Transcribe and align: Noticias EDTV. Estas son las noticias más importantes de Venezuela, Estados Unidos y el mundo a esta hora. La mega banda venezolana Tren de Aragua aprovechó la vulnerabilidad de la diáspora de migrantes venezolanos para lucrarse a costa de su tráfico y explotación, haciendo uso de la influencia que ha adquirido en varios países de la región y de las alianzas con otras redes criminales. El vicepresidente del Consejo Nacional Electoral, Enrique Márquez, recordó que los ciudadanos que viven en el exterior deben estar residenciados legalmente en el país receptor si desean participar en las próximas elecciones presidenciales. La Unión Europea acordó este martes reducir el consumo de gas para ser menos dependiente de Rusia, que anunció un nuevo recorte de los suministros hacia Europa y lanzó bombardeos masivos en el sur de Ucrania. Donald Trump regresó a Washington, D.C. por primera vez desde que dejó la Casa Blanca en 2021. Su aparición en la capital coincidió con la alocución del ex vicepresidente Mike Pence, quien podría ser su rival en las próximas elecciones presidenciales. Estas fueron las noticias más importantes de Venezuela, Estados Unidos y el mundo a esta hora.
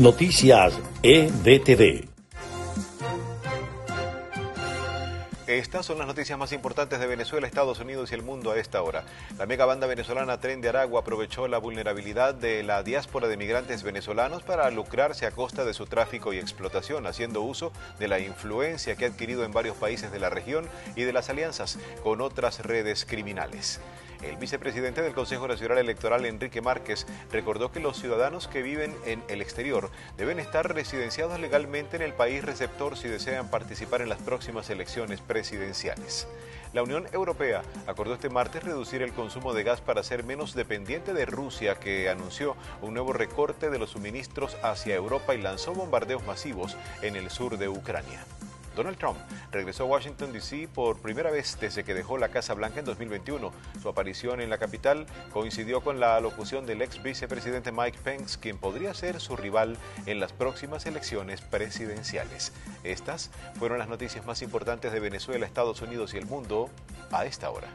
Noticias 0.00 0.72
EDTV. 1.02 2.08
Estas 5.46 5.84
son 5.84 5.98
las 5.98 6.06
noticias 6.06 6.38
más 6.38 6.52
importantes 6.52 7.00
de 7.00 7.06
Venezuela, 7.06 7.46
Estados 7.46 7.80
Unidos 7.80 8.10
y 8.10 8.14
el 8.14 8.22
mundo 8.22 8.50
a 8.50 8.56
esta 8.56 8.80
hora. 8.80 9.04
La 9.36 9.44
mega 9.44 9.66
banda 9.66 9.86
venezolana 9.86 10.40
Tren 10.40 10.62
de 10.62 10.70
Aragua 10.70 11.02
aprovechó 11.02 11.48
la 11.48 11.58
vulnerabilidad 11.58 12.34
de 12.34 12.62
la 12.62 12.82
diáspora 12.82 13.28
de 13.28 13.36
migrantes 13.36 13.82
venezolanos 13.82 14.42
para 14.42 14.70
lucrarse 14.70 15.26
a 15.26 15.32
costa 15.32 15.66
de 15.66 15.74
su 15.74 15.84
tráfico 15.84 16.32
y 16.32 16.38
explotación, 16.38 17.06
haciendo 17.06 17.42
uso 17.42 17.70
de 17.98 18.08
la 18.08 18.20
influencia 18.20 18.96
que 18.96 19.04
ha 19.04 19.08
adquirido 19.08 19.44
en 19.44 19.52
varios 19.52 19.76
países 19.76 20.10
de 20.10 20.18
la 20.18 20.30
región 20.30 20.66
y 20.96 21.02
de 21.02 21.12
las 21.12 21.28
alianzas 21.28 21.78
con 22.02 22.22
otras 22.22 22.60
redes 22.60 23.04
criminales. 23.04 23.80
El 24.22 24.36
vicepresidente 24.36 25.00
del 25.00 25.14
Consejo 25.14 25.48
Nacional 25.48 25.78
Electoral, 25.78 26.26
Enrique 26.26 26.60
Márquez, 26.60 27.06
recordó 27.32 27.72
que 27.72 27.80
los 27.80 27.98
ciudadanos 27.98 28.48
que 28.48 28.62
viven 28.62 28.94
en 29.06 29.22
el 29.28 29.40
exterior 29.40 29.90
deben 30.18 30.38
estar 30.38 30.74
residenciados 30.74 31.40
legalmente 31.40 31.96
en 31.96 32.02
el 32.02 32.12
país 32.12 32.44
receptor 32.44 32.98
si 32.98 33.08
desean 33.08 33.48
participar 33.48 34.02
en 34.02 34.10
las 34.10 34.20
próximas 34.20 34.68
elecciones 34.68 35.20
presidenciales. 35.20 36.28
La 36.72 36.82
Unión 36.82 37.08
Europea 37.12 37.62
acordó 37.86 38.14
este 38.14 38.28
martes 38.28 38.62
reducir 38.62 39.02
el 39.02 39.12
consumo 39.12 39.54
de 39.54 39.64
gas 39.64 39.80
para 39.80 40.02
ser 40.02 40.22
menos 40.22 40.54
dependiente 40.54 41.14
de 41.14 41.26
Rusia, 41.26 41.76
que 41.76 42.08
anunció 42.08 42.56
un 42.82 42.94
nuevo 42.94 43.12
recorte 43.12 43.70
de 43.70 43.78
los 43.78 43.90
suministros 43.90 44.56
hacia 44.62 44.94
Europa 44.94 45.34
y 45.34 45.40
lanzó 45.40 45.72
bombardeos 45.72 46.24
masivos 46.26 46.76
en 47.02 47.16
el 47.16 47.30
sur 47.30 47.58
de 47.58 47.68
Ucrania. 47.68 48.24
Donald 48.80 48.96
Trump 48.96 49.18
regresó 49.52 49.82
a 49.82 49.86
Washington, 49.88 50.32
D.C. 50.32 50.66
por 50.74 51.02
primera 51.02 51.30
vez 51.30 51.58
desde 51.60 51.84
que 51.84 51.92
dejó 51.92 52.16
la 52.16 52.30
Casa 52.30 52.54
Blanca 52.54 52.78
en 52.78 52.86
2021. 52.86 53.52
Su 53.82 53.88
aparición 53.90 54.40
en 54.40 54.48
la 54.48 54.56
capital 54.56 55.04
coincidió 55.34 55.82
con 55.82 56.00
la 56.00 56.16
alocución 56.16 56.64
del 56.64 56.80
ex 56.80 57.02
vicepresidente 57.02 57.72
Mike 57.72 57.98
Pence, 58.02 58.38
quien 58.40 58.56
podría 58.56 58.94
ser 58.94 59.20
su 59.20 59.36
rival 59.36 59.76
en 60.06 60.18
las 60.18 60.32
próximas 60.32 60.86
elecciones 60.86 61.42
presidenciales. 61.42 62.54
Estas 62.82 63.30
fueron 63.58 63.78
las 63.78 63.88
noticias 63.88 64.24
más 64.24 64.40
importantes 64.40 64.92
de 64.92 65.00
Venezuela, 65.00 65.44
Estados 65.44 65.82
Unidos 65.82 66.14
y 66.14 66.16
el 66.16 66.24
mundo 66.24 66.70
a 67.12 67.26
esta 67.26 67.50
hora. 67.50 67.68